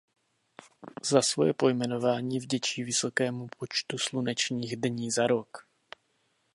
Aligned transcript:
Za 1.03 1.21
svoje 1.21 1.53
pojmenování 1.53 2.39
vděčí 2.39 2.83
vysokému 2.83 3.47
počtu 3.57 3.97
slunečních 3.97 4.75
dní 4.77 5.11
za 5.11 5.27
rok. 5.27 5.67